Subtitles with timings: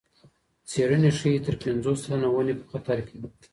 [0.69, 3.29] څېړنې ښيي تر پنځوس سلنه ونې په خطر کې دي.